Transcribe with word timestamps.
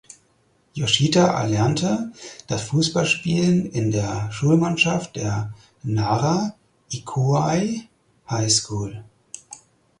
Yoshida 0.73 1.27
erlernte 1.39 2.11
das 2.47 2.63
Fußballspielen 2.63 3.67
in 3.69 3.91
der 3.91 4.31
Schulmannschaft 4.31 5.15
der 5.15 5.53
"Nara 5.83 6.55
Ikuei 6.89 7.87
High 8.27 8.51
School". 8.51 9.03